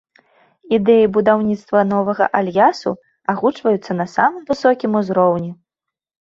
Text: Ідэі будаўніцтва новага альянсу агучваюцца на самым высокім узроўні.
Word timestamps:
Ідэі 0.77 1.09
будаўніцтва 1.17 1.83
новага 1.91 2.25
альянсу 2.39 2.89
агучваюцца 3.35 3.91
на 3.99 4.09
самым 4.15 4.41
высокім 4.49 4.91
узроўні. 5.03 5.51